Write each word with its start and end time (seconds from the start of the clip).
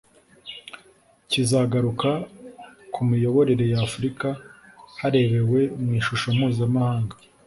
kizagaruka 1.29 2.09
ku 2.93 2.99
miyoborere 3.09 3.63
ya 3.71 3.77
Afurika 3.87 4.27
harebewe 4.99 5.61
mu 5.83 5.91
ishusho 5.99 6.27
mpuzamahanga 6.37 7.15